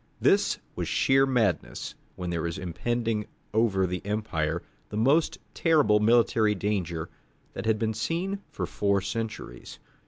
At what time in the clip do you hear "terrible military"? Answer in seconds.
5.53-6.55